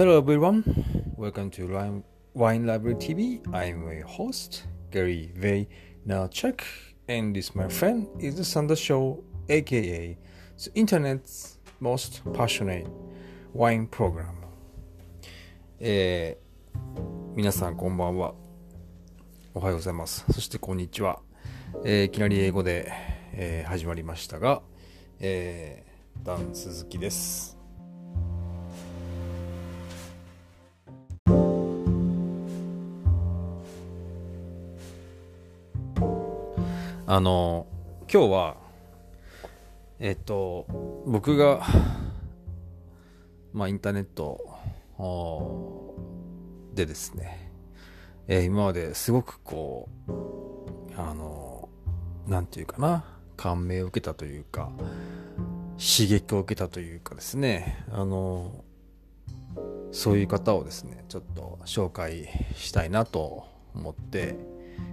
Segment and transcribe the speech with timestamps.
[0.00, 0.64] Hello everyone,
[1.18, 3.42] welcome to Wine- Wine Library TV.
[3.52, 6.62] I'm your host, Gary Vaynerchuk,
[7.06, 10.16] and this, my friend, is the Sunday Show, aka
[10.56, 12.86] the internet's most passionate
[13.52, 14.36] wine program.
[15.78, 18.32] えー、皆さんこんばんは。
[19.52, 20.24] おはようございます。
[20.32, 21.20] そしてこんにちは。
[21.84, 22.90] えーいきなり英語で、
[23.34, 24.62] えー始まりましたが、
[25.18, 27.59] えー、ダン鈴木です。
[37.12, 37.66] あの
[38.02, 38.56] 今日は
[39.98, 40.64] えっと
[41.08, 41.66] 僕が
[43.52, 44.38] まあインターネット
[46.72, 47.50] でですね、
[48.28, 50.12] えー今まですごくこう
[50.96, 51.68] あの
[52.28, 53.02] なんていうかな
[53.36, 54.70] 感銘を受けたというか
[55.78, 58.64] 刺激を受けたというかですねあの
[59.90, 64.36] そういう方をですねちょっと紹介したいなと思って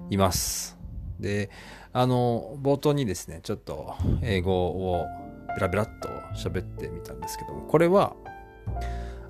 [0.10, 0.77] います。
[1.20, 1.50] で
[1.94, 5.06] あの冒頭にですねちょっと英語を
[5.56, 8.16] ベラベラっと喋ってみたんですけどもこれは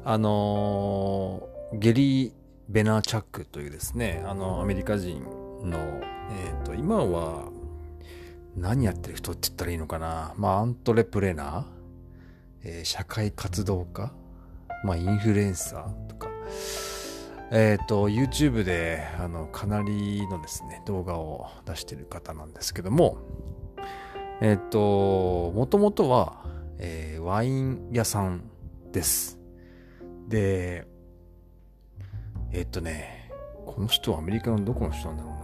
[0.04, 2.34] あのゲリー・
[2.70, 5.24] ベナーチャックというですねあのアメリカ人
[5.64, 5.78] の、
[6.32, 7.50] えー、と今は
[8.58, 10.34] 何やってる人って言ったらいいのかな。
[10.36, 11.64] まあアントレプレナー、
[12.64, 14.12] えー社会活動家。
[14.84, 16.30] まあインフルエンサーとか。
[17.52, 23.20] えっ、と YouTube であのかなりのですね動画を出してる方なんですけども
[24.42, 26.45] えっ、ともともとは、
[26.78, 28.50] えーワイン屋さん
[28.92, 29.39] です。
[30.28, 30.88] で
[32.52, 33.31] えっ、とね
[33.66, 35.38] この人はアメリカのどこの人なんだろうな。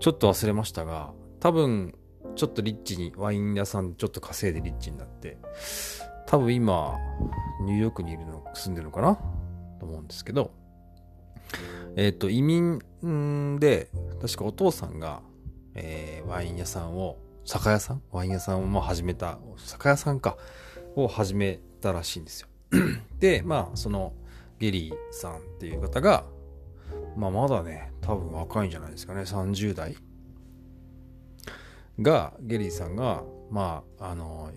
[0.00, 1.94] ちょっと忘れましたが多分
[2.34, 5.38] ちょっとリッチにワイン屋さんちょっと稼いでリッチになって
[6.26, 6.98] 多分今
[7.64, 9.18] ニューヨークにいるの住んでるのかな。
[9.84, 10.50] と思うんですけど
[11.96, 12.80] えっ、と移民
[13.60, 13.90] で
[14.20, 15.22] 確かお父さんが、
[15.74, 18.02] えーワイン屋さんを酒屋さん？
[18.10, 20.38] ワイン屋さんをも始めた酒屋さんか
[20.96, 22.48] を始めたらしいんですよ。
[23.20, 24.14] でまあその
[24.58, 26.24] ゲリーさんっていう方が
[27.16, 29.20] まあまだね多分若いんじゃないですかね。
[29.20, 29.96] 30代
[32.00, 34.50] がゲリーさんがまああの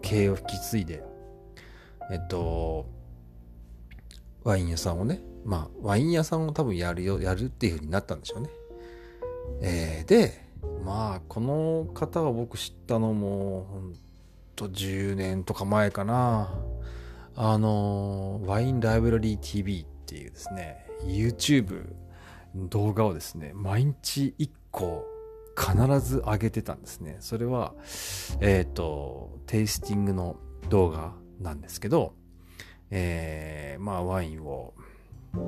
[0.00, 1.02] 経営を引き継いで
[2.10, 2.86] えっと
[4.48, 8.48] ワイン屋さんをねまあワイン屋さんを多分やるよやるっていう風になったんでしょうね。
[9.60, 10.48] えーで
[10.82, 13.94] まあこの方は僕知ったのもほん
[14.56, 16.48] と10年とか前かな。
[17.36, 21.92] あのワインライブラリー TV っていうですね YouTube
[22.54, 25.04] 動画をですね毎日1個
[25.56, 27.18] 必ず上げてたんですね。
[27.20, 27.74] それは
[28.40, 30.36] えっ、とテイスティングの
[30.70, 32.14] 動画なんですけど
[32.90, 34.74] えーまあワインを、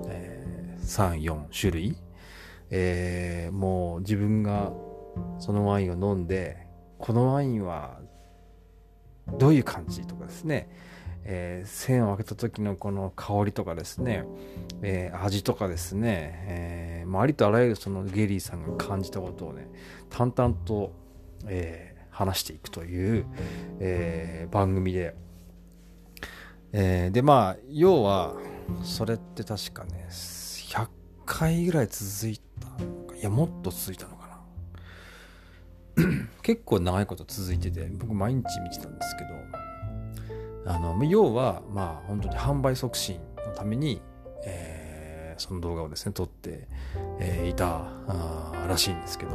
[0.08, 1.96] えー、34種類。
[2.70, 4.72] えーもう自分が
[5.38, 6.66] そのワインを飲んで
[6.98, 7.98] このワインは
[9.38, 10.68] どういう感じとかですね、
[11.24, 14.24] えー栓を開けた時のこの香りとかですね、
[14.82, 19.68] えー味とかですね、えーまあ、ありとあらゆるそのゲリーさんが感じたことをね
[20.08, 20.92] 淡々と、
[21.46, 23.24] えー話していくという、
[23.78, 25.14] えー番組で、
[26.72, 28.34] えーでまあ要は
[28.82, 30.88] それって確かね100
[31.26, 33.16] 回ぐらい続いたのか。
[33.16, 34.26] いやもっと続いたのか
[35.96, 36.06] な。
[36.42, 39.24] 結構長いこと続いてて僕毎日見てたんですけ
[40.64, 44.00] どあの要はまあ本当に販売促進のために、
[44.44, 46.68] えーその動画をですね撮って、
[47.18, 47.90] えーいた
[48.68, 49.32] らしいんですけど。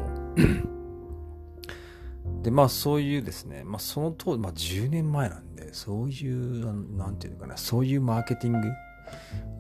[2.42, 7.58] でまあそういうですね、まあ、その当時、まあ、10年前なんでそういうなんていうのかな。
[7.58, 8.72] そういうマーケティング。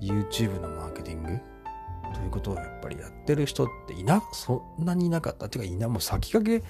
[0.02, 1.40] YouTube のマーケティング。
[2.14, 5.48] ということをやっぱりやってる人っていなそんなにいなかった。
[5.48, 6.68] っていうかいなもう先駆け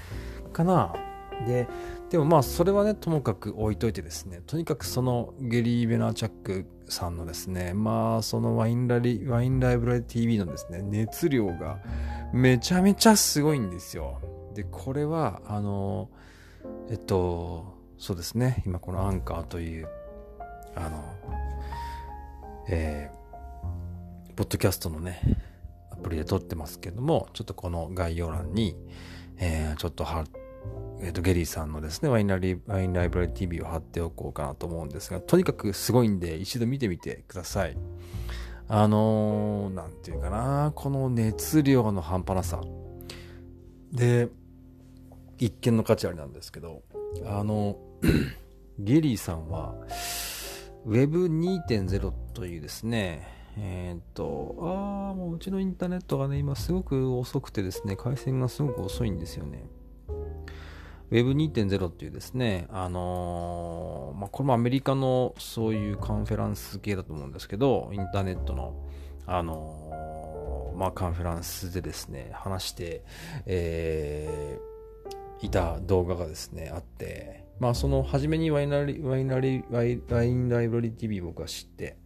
[0.51, 0.93] かな。
[1.45, 1.67] で
[2.09, 4.41] でもまあそれはねともかく置いといてですね。
[4.47, 7.73] とにかくそのゲリー・ベナーチャックさんのですね。
[7.73, 11.79] まあそのワインラリワインライブラリ TV のですね熱量が
[12.33, 14.21] めちゃめちゃすごいんですよ。
[14.55, 16.09] でこれはあの
[16.89, 18.63] えっとそうですね。
[18.65, 19.87] 今このアンカーという
[20.75, 21.03] あの
[22.67, 23.25] えー
[24.35, 25.21] ポッドキャストのね
[25.91, 28.75] アプリで撮ってますけどもちょっとこの概要欄に、
[29.37, 30.25] えーちょっとは
[30.99, 37.77] えー、とゲリーさんのですねワインラリワインライブラリ TV を貼っておこうかなと思うんですがとにかくすごいんで一度見てみてください。
[38.67, 42.61] あのー、なんていうかなこの熱量の半端なさ。
[43.91, 44.29] で
[45.37, 46.83] 一見の価値ありなんですけど
[47.25, 47.77] あの
[48.79, 49.75] ゲリーさんは
[50.87, 53.27] Web2.0 というですね、
[53.57, 59.65] えー、と、ああ、もううちのインターネットがね、今すごく遅くてですね、回線がすごく遅いんですよね。
[61.11, 68.75] Web2.0 っていうですね、あのー、まあ、これもアメリカのそういうカンフェランス系だと思うんですけど、インターネットの、
[69.25, 73.03] あのー、まあ、カンフェランスでですね、話して、
[73.45, 74.44] え、
[75.45, 81.97] いた動画がですね、あって、まあ、その初めにワイナリワイナリワイワインライブラリ TV 僕は知って、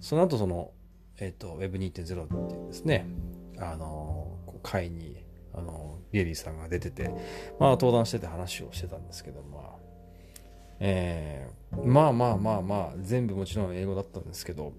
[0.00, 0.72] その後その、
[1.18, 3.06] えっ、ー、と、Web2.0 っていうですね、
[3.58, 7.10] あの、会にあのビエリーさんが出てて、
[7.58, 9.62] まあ、登壇してて話をしてたんですけど、まあ
[10.80, 14.72] えー、まあまあまあまあ全部もちろん英語だったんですけど、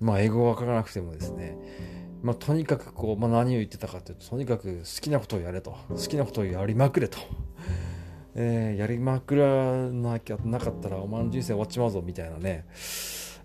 [0.00, 1.56] まあ、英語が分からなくてもですね、
[2.24, 5.76] まあ、とにかくこう、まあ、何を言ってたかというととにかく好きなことをやれと。
[5.90, 7.18] 好きなことをやりまくれと。
[8.34, 12.64] えー、やりまくらなきゃなかったらお前の人生終わっちまうぞみたいなね、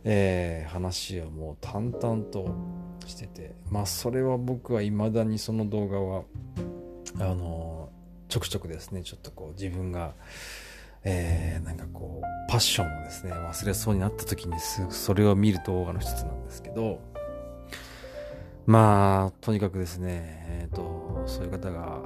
[0.05, 2.47] えー、話をもう淡々と
[3.05, 3.53] してて。
[3.69, 6.23] まあそれは僕はいまだにその動画は
[7.19, 7.89] あの
[8.29, 9.03] ちょくちょくですね。
[9.03, 10.13] ちょっとこう自分が
[11.03, 17.18] えー、なんかこうパッションをですね忘れそうになった時にすぐそれを見る動画の一つなんですけど。
[18.69, 22.01] まあとにかくですねえっ、ー、とそういう方が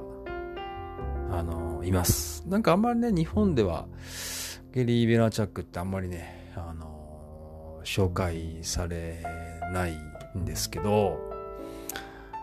[1.30, 2.42] あのいます。
[2.48, 3.86] なんかあんまりね日本では
[4.72, 9.22] ゲリー・ベナーチャックってあんまりねあの紹介され
[9.74, 9.92] ない
[10.38, 11.18] んですけど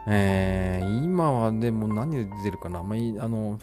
[0.07, 3.59] えー、今はでも何で出てるかな、まあ、あの、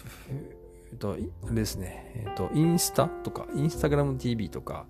[0.90, 1.16] えっと、あ
[1.50, 4.86] れですね、えっと、インスタとか、インスタグラム TV とか、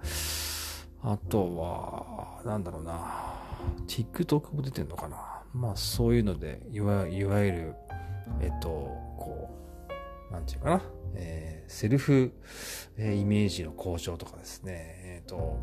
[1.02, 3.34] あとは、なんだろうな、
[3.86, 5.37] TikTok も出てんのかな？
[5.58, 7.74] まあ、そういうので、いわいわゆる、
[8.40, 8.68] えっと、
[9.18, 9.50] こ
[10.30, 10.82] う、なんていうかな、
[11.16, 12.32] えー、セルフ、
[12.96, 14.72] えー、イメージの向上とかですね、
[15.04, 15.58] えっと、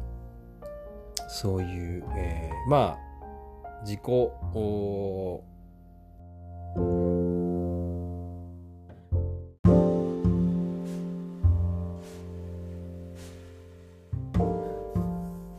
[1.29, 4.01] そういう、えー、まあ、自己、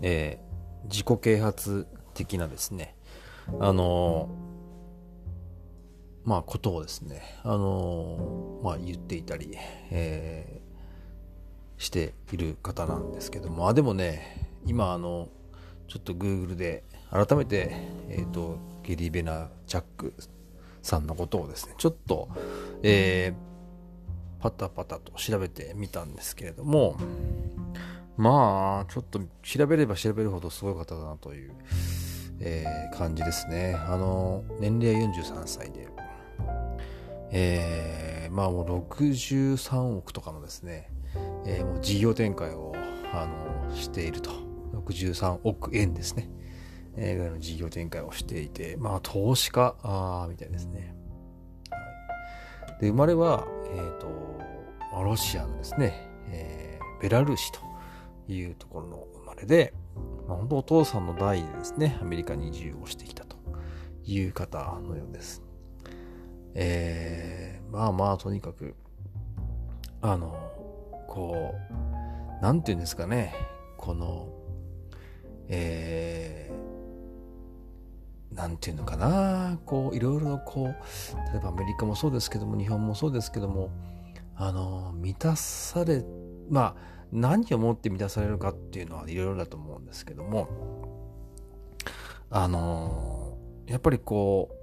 [0.03, 2.96] えー、自己啓発的なですね、
[3.61, 4.29] あの、
[6.25, 9.57] まあ、ことをですね、あの、まあ、言っていたり、
[9.91, 15.29] えー、している方なんですけども、あ、でもね、今、あの、
[15.87, 17.77] ちょっと Google で改めて、
[18.09, 20.15] えっ、と、ゲリ・ベナ・チャック
[20.83, 22.29] さんのことをですね、ちょっと、
[22.83, 26.97] えー、パタパタと調べてみたんですけれども、
[28.17, 31.53] まあ、ちょっと調べれば調べるほどすごい方だなという、
[32.41, 33.75] えー、感じですね。
[33.89, 35.89] あの、年齢43歳で、
[37.31, 40.91] えー、まあもう63億とかのですね、
[41.45, 42.73] えー、もう事業展開を、
[43.13, 44.47] あの、していると。
[44.73, 46.29] 63億円ですね。
[46.97, 50.95] えー、ぐらいの事業展開をしていて、まあ、投資家あみたいですね。
[51.71, 54.07] はい、で、生まれは、えっ、ー、と、
[55.03, 57.61] ロシアのですね、えー、ベラルーシと
[58.29, 59.75] いうところの生まれで、
[60.27, 63.37] まあ、本当お父さんの代でですね、アメリカに移住をしてきたと
[64.05, 65.43] いう方のようです。
[66.55, 68.75] えー、まあまあ、とにかく、
[70.01, 70.37] あの、
[71.09, 71.55] こ
[72.41, 73.35] う、なんていうんですかね、
[73.77, 74.29] この、
[75.49, 80.67] えー、なんていうのかな、こう、いろいろこう、
[81.33, 83.71] 例えばアメリカもそうですけども、日本もそうですけども、
[84.35, 86.05] あの、満たされ、
[86.51, 90.49] まあ、何をもって満たされるかっていうのはいろいろだと思うんですけども、
[92.31, 94.57] あの、やっぱりこう、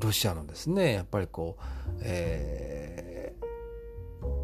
[0.00, 1.62] ロシアのですね、やっぱりこう、
[2.02, 3.34] え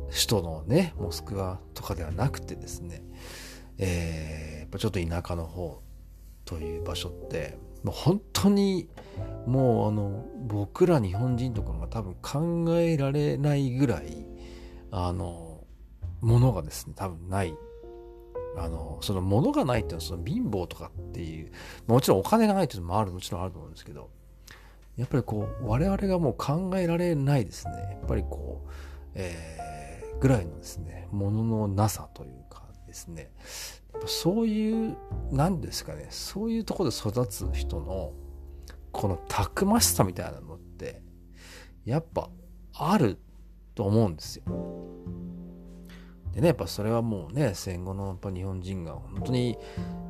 [0.09, 3.02] ー、首都のね、モスクワとかではなくてですね、
[3.78, 5.83] えー、やっぱちょっと田舎の方
[6.45, 8.88] という場所って、もう本当に
[9.47, 12.16] もうあの僕ら日本人とかが多分
[12.66, 14.26] 考えられないぐらい
[14.90, 15.47] あの
[16.20, 17.54] ものがですね多分ない。
[18.56, 21.52] あのそのものがないっていうのはその貧乏とかっていう
[21.87, 24.10] もちろんお金がないっていうのもあるもちろんあると思うんですけど
[24.96, 27.72] やっぱりこう我々がもう考えられないですね。
[28.00, 28.70] やっぱりこう、
[29.14, 33.30] えー、ぐらいのですねもののなさというかですね。
[33.92, 34.96] やっぱそういう
[35.30, 38.12] 何ですかねそういうとこで育つ人の
[38.90, 41.00] このたくましさみたいなのって
[41.84, 42.28] やっぱ
[42.75, 43.18] ある
[43.76, 44.42] と思うんですよ。
[46.32, 49.58] でねやっぱそれはもうね戦後のやっぱ日本人が本当に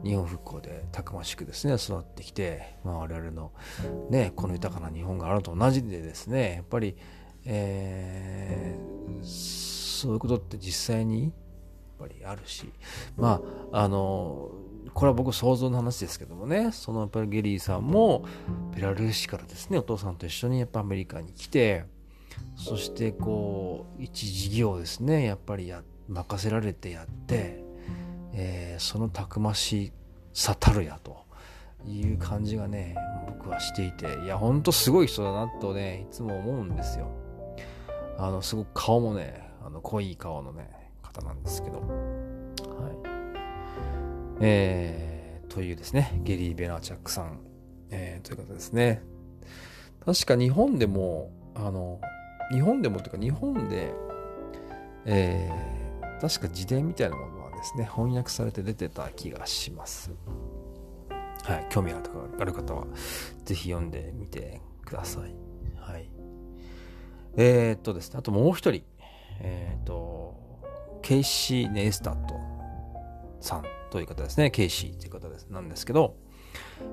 [0.05, 3.53] 日本復興でたくましくですね育ってきて、まあ、我々の
[4.11, 6.97] ねこの豊かな日本があると同じでですねやっぱり、
[7.45, 11.33] えー、そういうことって実際にやっ
[11.99, 12.71] ぱりあるし
[13.17, 13.41] ま
[13.73, 14.51] ああの
[14.95, 18.25] これは僕想像の話ですけどもねそのやっぱりゲリーさんも
[18.75, 21.85] ベラルーシからですねお父さんと一緒にやっぱアメリカに来て
[22.57, 25.25] そしてこう一事業ですね。
[25.25, 27.63] やっぱりや任せられてやって、
[28.33, 29.93] えー、そのたくまし
[30.33, 31.25] さたるやと
[31.87, 37.09] いう感じがね僕はしていていやほんとすごい人だなとねいつも思うんですよ。
[38.19, 40.71] あのすごく顔もねあの濃い顔のね
[41.03, 41.81] 方なんですけど。
[41.81, 41.89] はい。
[44.41, 46.21] えー、というですね。
[46.23, 47.41] ゲリー・ベナーチャックさん、
[47.91, 49.03] えー、ということですね。
[50.05, 52.01] 確か日本でもあの
[52.53, 53.93] 日本でもというか日本で、
[55.05, 60.11] えー、確か自伝みたいなものはですね翻訳されて出てた気がします
[61.49, 62.03] はい、興味が
[62.39, 62.87] ある方は、
[63.47, 65.35] ぜひ読んでみてください。
[65.77, 66.11] はい。
[67.39, 68.83] えー、っとですね、あともう一人、
[69.41, 70.37] えー、っと、
[71.01, 72.35] ケイシー・ネイスタット
[73.41, 74.51] さんという方ですね。
[74.51, 76.17] ケイシーという方ですなんですけど、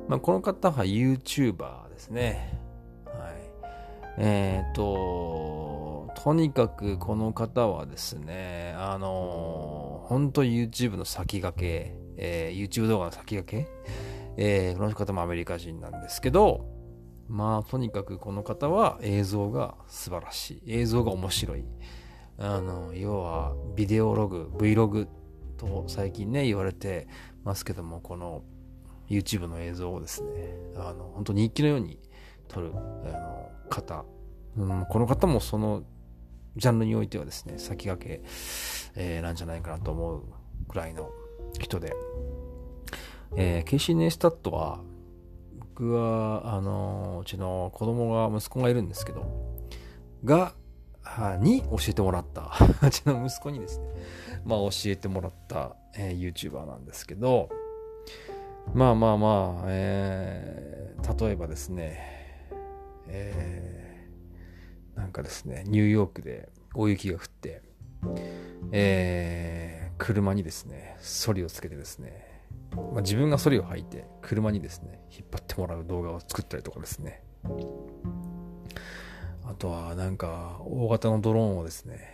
[0.08, 2.58] まあ、この方は YouTuber ですね。
[4.18, 4.26] はい。
[4.26, 13.70] えー、と、とにかくこの方はですね、あの、本当 YouTube の先駆け、えー、YouTube 動画の先駆け
[14.38, 16.66] えー、この方もアメリカ人なんですけど、
[17.28, 20.74] まあ、とにかくこの方は映像が素晴らしい。
[20.74, 21.66] 映像が面白い。
[22.38, 25.08] あの、要は、ビデオログ、Vlog
[25.58, 27.08] と最近ね、言われて
[27.44, 28.44] ますけども、この
[29.10, 32.00] YouTube の映像をですね、あの、本当日記のように
[32.48, 32.78] 撮る、あ
[33.10, 34.06] の、方。
[34.58, 35.84] うん、この方もその
[36.56, 38.24] ジャンルにおいてはですね、先駆け、
[38.96, 40.24] えー、なんじゃないかなと思う
[40.70, 41.12] くらいの
[41.60, 41.94] 人で、
[43.36, 44.80] えー、ケイシー・ネイスタットは、
[45.60, 49.26] 僕は、あの、うちの子供が、息子がいるんですけど、
[50.24, 50.54] が、
[51.40, 53.86] に教えてもらった、 うちの息子にですね、
[54.46, 57.50] まあ教えてもらった、えー、YouTuber なんですけど、
[58.74, 62.25] まあまあまあ、えー、例えばですね、
[63.08, 67.62] えー、なんかですね、ニューヨークで大雪が降って、
[68.72, 72.44] えー、車にですね、ソリをつけてですね、
[72.76, 77.24] まあ、自分がそれを履いて車にですね引っ張ってもらう動画を作ったりとかですね。
[79.48, 82.12] あとはなんか大型のドローンをですね、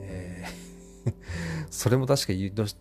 [0.00, 0.72] えー
[1.70, 2.32] それも確か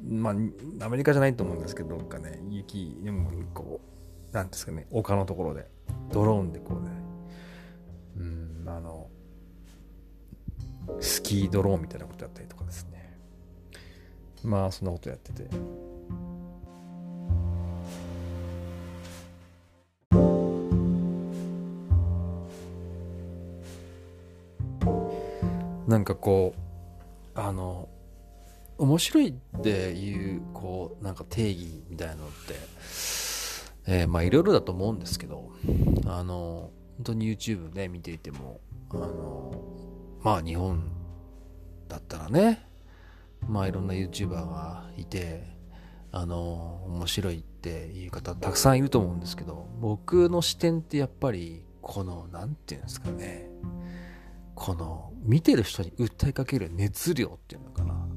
[0.04, 3.82] まあ、アメリカじゃないと思うんですけど、どっかね、雪、でもこ
[4.32, 5.68] う、なんですかね、丘のところで、
[6.12, 6.92] ドローンでこうね、
[8.78, 9.10] あの、
[11.00, 13.18] スキードローンみたいなことやったりとかですね。
[14.44, 15.50] まあ、そんなことやってて。
[25.88, 26.54] なんかこ
[27.36, 27.90] うあの
[28.78, 32.56] 面白いっていうこうなんか定義みたいなのって、
[33.88, 35.52] えー、まあいろいろだと思うんですけど
[36.06, 38.60] あの本当に YouTube ね見ていても
[38.92, 39.54] あの
[40.24, 40.92] まあ日本
[41.88, 42.66] だったらね
[43.48, 45.44] まあいろんな YouTuber がいて
[46.12, 53.50] あの面白いっていう方たくさんいると思うんですけど僕の視点ってやっぱりこの何て言うんですかね
[54.56, 58.08] この見てる人に訴えかける熱量っていうのかな。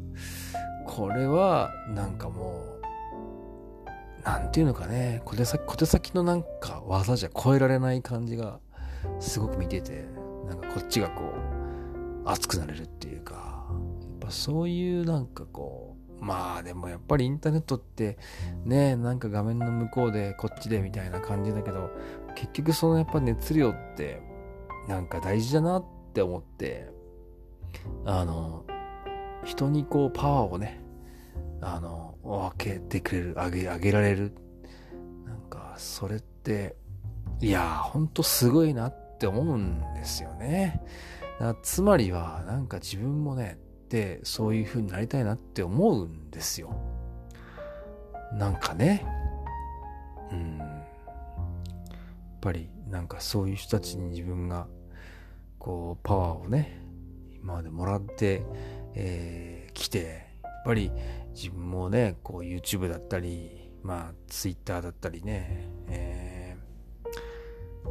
[0.86, 2.62] これはなんかも
[4.20, 8.60] うなんていうのかね小手先小手先のなんか技じゃ超えられない感じが
[9.20, 10.06] すごく見てて
[10.46, 11.34] なんかこっちがこ
[12.24, 13.66] う熱くなれるっていうか
[14.00, 18.18] やっぱそういうなんかこうまあでもやっぱりインターネットって
[18.64, 21.90] ねなんか画面の向こうでこっちでみたいな感じだけど
[22.34, 24.22] 結局そのやっぱ熱量って
[24.88, 26.88] なんか大事だなって思って、
[28.04, 28.64] あの、
[29.44, 30.80] 人にこうパワーをね、
[31.60, 34.34] あの、分けてくれる、あげ、あげられる。
[35.24, 36.76] なんか、それって、
[37.40, 40.82] いやー、ほんとすごいなって思うんですよね。
[41.62, 46.74] つまりは、なんか自分もね、ってそういう風になりたいなって思うんですよ。
[48.32, 49.04] なんかね。
[50.30, 50.58] うん。
[50.58, 50.68] やっ
[52.40, 54.68] ぱり、なんかそういう人たちに自分が
[55.64, 56.78] こうパワーをね
[57.42, 58.42] 今までもらって、
[58.94, 60.92] えー、来てやっぱり
[61.34, 66.13] 自分もねこう YouTube だったりまあ Twitter だったりね、えー、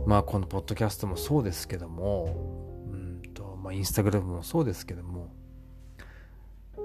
[0.05, 5.33] まあこのポッドキャストもそうですけどもうんとまあインスタグラムもそうですけども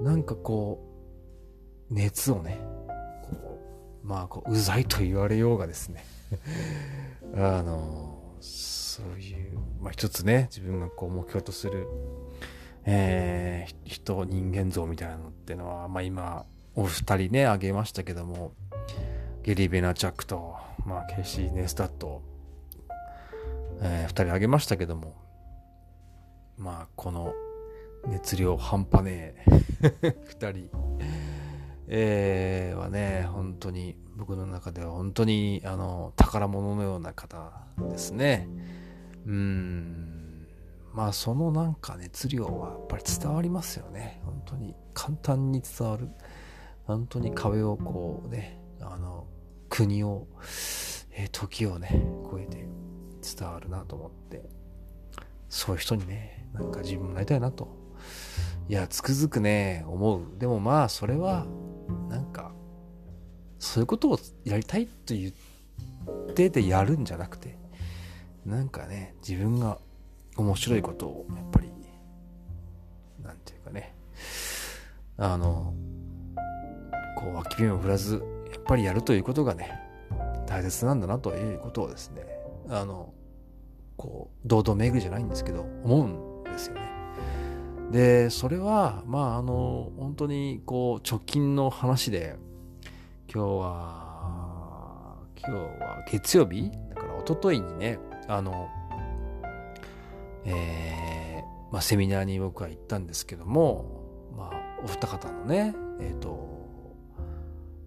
[0.02, 0.84] なんかこ
[1.90, 2.60] う熱をね
[4.02, 6.04] まあこううざいと言われようがですね
[7.34, 8.18] あの
[8.98, 11.86] そういう、まあ、一つね、自分がこう目標とする、
[12.84, 18.52] えー、人、人間像みたいなのっていうのは、まあ今、お二人ね、あげましたけども、
[19.44, 22.22] ゲリー・ベナチャックと、まあ、ケイシー・ネスタット、
[23.80, 25.14] えー、2人挙げましたけども、
[26.56, 27.32] まあ、この
[28.06, 29.34] 熱量半端ね
[30.02, 30.08] え
[30.38, 30.70] 2人、
[31.88, 38.48] えー、はね、本当に僕の中では本当にあの宝物のような方ですね。
[39.26, 40.48] うん、
[40.92, 44.20] まあそのなんか熱量はやっぱり伝わりますよね。
[44.24, 46.08] 本当に簡単に伝わる。
[46.84, 49.26] 本当に壁をこうね、あの、
[49.68, 50.26] 国を、
[51.12, 52.66] えー、時をね、超えて
[53.36, 54.42] 伝わるなと思って、
[55.48, 57.68] そういう人にね、なんか自分もなりたいなと。
[58.68, 60.22] いや、つくづくね、思う。
[60.38, 61.46] でもまあ、それは、
[62.08, 62.52] なんか、
[63.58, 67.56] そういうことをやりたいと言ってでやるんじゃなくて、
[68.44, 69.78] なんかね、自分が
[70.36, 71.70] 面白いことを、やっぱり、
[73.22, 73.94] なんていうかね、
[75.16, 75.74] あの、
[77.16, 79.70] こう、脇目を振らず、やっぱりやるということがね、
[80.46, 82.22] 大切なんだなということをですね、
[82.68, 83.12] あの、
[83.98, 86.80] こう、堂々巡りじゃないんですけど、思うんですよね。
[87.90, 92.36] で、それは、まあ、あの、本当に、こう、直近の話で、
[93.32, 95.52] 今日は、今日
[95.82, 98.68] は月曜日だから、一昨日にね、あの、
[100.44, 106.58] えー、まあ、セミナーに僕は行ったんですけども、まあ、お二方のね、えっ、ー、と、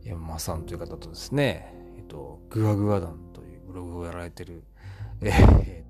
[0.04, 4.64] 山間さんという方とですね、えっ、ー、と、グワグワ団というブログをやられてる、
[5.22, 5.81] えっ、ー、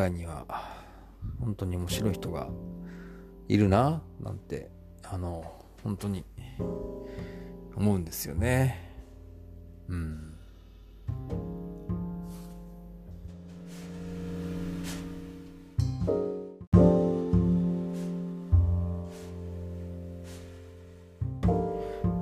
[0.00, 0.46] 界には
[1.40, 2.48] 本当に面白い人が
[3.48, 4.70] いるな、なんて、
[5.02, 5.44] あの、
[5.82, 6.24] 本当に
[7.76, 8.90] 思うんですよね。
[9.88, 10.36] うん。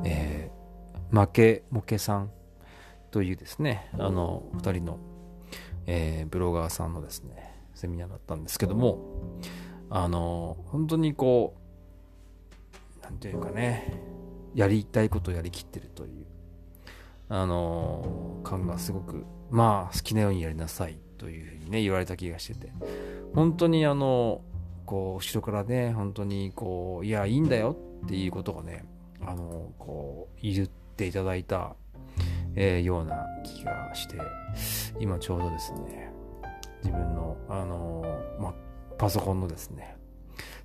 [0.04, 0.50] え、
[1.12, 2.30] 負けもけさん
[3.12, 4.98] というですね、あの、二人の、
[5.86, 7.47] えー、ブロガーさんのですね、
[7.78, 8.98] セミナーだったんですけども、
[9.88, 11.54] あの、本当にこ
[13.00, 14.02] う、なんていうかね、
[14.54, 16.26] やりたいことをやりきってるという、
[17.28, 22.72] あの、感がすごく、まあ、好きなようにやりなさいというふうにね、言われた気がしてて、
[23.32, 24.40] 本当にあの、
[24.84, 28.84] こう、後ろからね、本当にこう、いや、いいんだよっていうことがね、
[29.24, 31.76] あの、こう、言っていただいた、
[32.56, 34.16] えー、ような気がして、
[34.98, 36.07] 今ちょうどですね、
[36.88, 38.54] 自分の、あのー、ま、
[38.96, 39.96] パソコンのですね、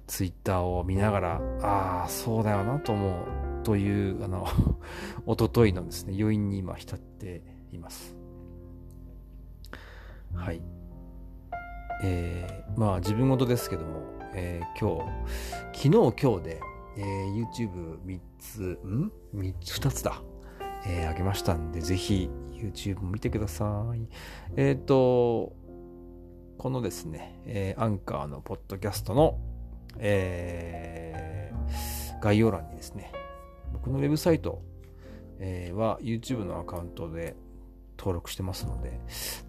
[0.07, 3.23] ツイッターを見ながら、ああ、そうだよなと思
[3.61, 4.47] うという、あの、
[5.25, 7.41] おとといのですね、余韻に今浸って
[7.73, 8.15] います。
[10.33, 10.61] はい。
[12.05, 14.01] えー、まあ自分事ですけども、
[14.33, 15.05] えー、今
[15.73, 16.61] 日、昨日今日で、
[16.97, 20.21] えー、YouTube3 つ、ん ?3 つ、2つだ。
[20.85, 24.07] えー、あげましたんで、ぜひ YouTube も見てください。
[24.55, 25.53] えっ、ー、と、
[26.63, 29.37] このですね、えー、アンカーのポッドキャストの、
[29.99, 33.11] えー、概要欄にですね、
[33.73, 34.61] 僕のウェブサイト、
[35.39, 37.35] えー、は YouTube のアカウントで
[37.99, 38.97] 登録してますので、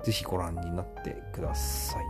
[0.03, 2.05] ぜひご覧になってください。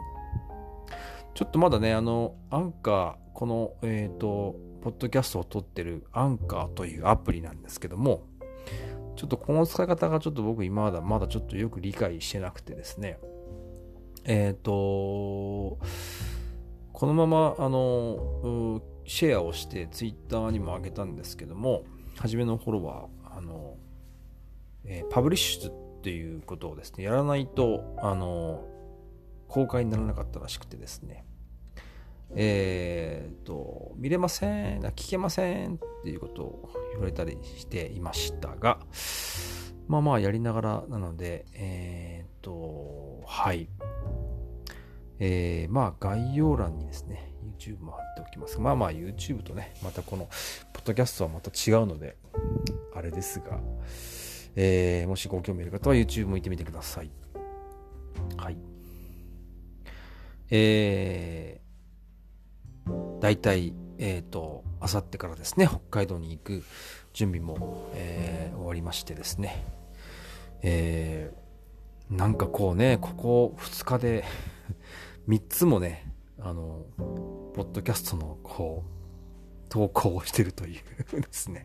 [1.34, 8.22] ちょっとまだね、あの、アンカー、この、えっ、ー、と、ポッドキャストを撮ってるアンカーというアプリなんですけども、
[9.16, 13.18] ちょっとこの使い方がちょっと僕今まだまだちょっとよく理解してなくてですね。
[14.24, 15.78] えっ、ー、と、
[16.92, 21.84] このまま、あの、シェアをしてツイッターにも上げたんですけども、
[22.16, 23.76] 初めの頃は、あの、
[24.84, 28.64] えー、パブリッシュっていうことをですね、やらないと、あの、
[29.48, 31.24] 公開にならなかったらしくてですね。
[32.36, 38.78] えー、と、見れません、聞けませんっていうことを言われたりしていましたが、
[39.86, 43.68] まあまあやりながらなので、えー、と、はい。
[45.18, 48.60] えー、まあ概要欄にですね、YouTube も貼っておきます。
[48.60, 50.28] まあまあ YouTube とね、またこの、
[50.72, 52.16] ポッドキャストはまた違うので、
[52.94, 53.60] あれですが、
[54.56, 57.10] えー、もしご興味ある方は YouTube も行ってみてください。
[58.36, 58.56] はい。
[60.50, 66.62] えー、大体、えっ、ー、と、あさってからですね、北海道に行く
[67.12, 69.64] 準備も、えー、終わりましてですね、
[70.62, 71.43] えー、
[72.10, 74.24] なんかこうね、ここ2日で
[75.28, 76.84] 3つもね、あの、
[77.54, 78.94] ポッドキャストのこう、
[79.68, 80.78] 投稿をしてるとい
[81.16, 81.64] うですね、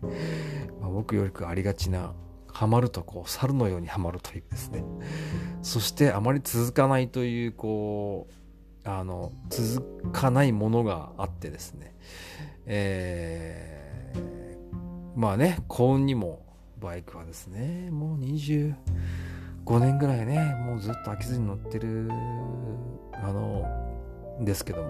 [0.81, 2.13] まあ、僕よりくありがちな
[2.51, 4.83] ハマるとこう猿のようにはまるというですね。
[5.61, 8.27] そしてあまり続かないというこ
[8.83, 11.95] うあの続かないものがあってですね。
[12.65, 16.43] えー、まあね幸運にも
[16.79, 18.73] バイクはですねもう20
[19.65, 22.09] 25年ぐらいねもうずっと飽きずに乗ってる
[23.13, 23.65] あの
[24.41, 24.89] ですけども。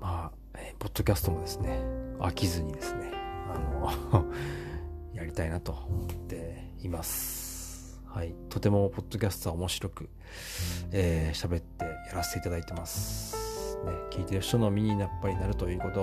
[0.00, 1.80] まあ、えー、ポッドキャストもですね
[2.18, 3.12] 飽きずにですね
[3.48, 4.26] あの
[5.14, 8.00] やりたいなと思っています。
[8.06, 8.34] はい。
[8.48, 10.10] とてもポッドキャストは面白く
[10.92, 13.76] えー、喋ってやらせていただいてます。
[13.84, 16.02] ね聞いてる人の身にやっぱりなるということ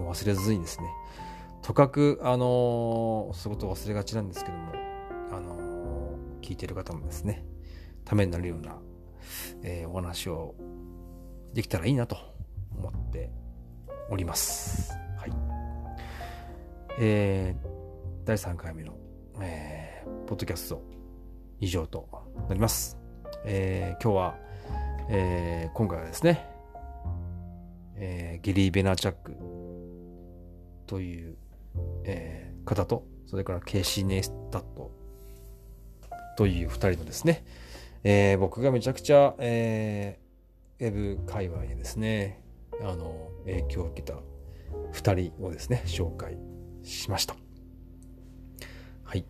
[0.00, 0.86] を忘れずにですね。
[1.62, 4.72] とかく、あのー、そういうことを忘れがちなんですけども、
[5.30, 5.69] あのー、
[6.40, 7.44] 聞いてる方もですね、
[8.04, 8.78] ためになるような、
[9.62, 10.54] えー、お話を
[11.54, 12.16] できたらいいなと
[12.76, 13.30] 思って
[14.10, 14.92] おります。
[15.16, 15.32] はい。
[16.98, 18.94] えー、第3回目の、
[19.40, 20.82] えー、ポッドキャスト
[21.60, 22.08] 以上と
[22.48, 22.98] なります。
[23.44, 24.38] えー、今日は、
[25.08, 26.46] えー、今回はですね、
[27.96, 29.36] えー、ゲリー・ベナーチャック
[30.86, 31.36] という
[32.04, 34.90] えー、方と、それからケイシー・ネイスタット
[36.40, 37.44] という2人のですね、
[38.02, 42.42] えー、僕がめちゃくちゃ、えー、ウェブ界隈でですね、
[42.80, 44.14] あの、影響を受けた
[44.94, 46.38] 2人をですね、紹介
[46.82, 47.36] しました。
[49.04, 49.26] はい。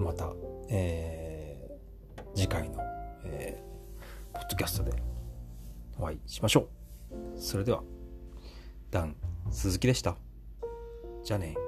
[0.00, 0.32] また、
[0.70, 2.80] えー、次回の、
[3.26, 4.90] えー、ポッドキャストで
[6.00, 6.68] お会いしましょ
[7.12, 7.38] う。
[7.38, 7.84] それでは、
[8.90, 9.14] ダン・
[9.52, 10.16] 鈴木でした。
[11.22, 11.65] じゃあね。